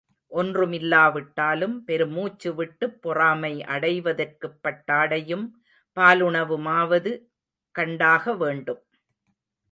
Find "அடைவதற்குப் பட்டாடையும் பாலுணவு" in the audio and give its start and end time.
3.65-6.57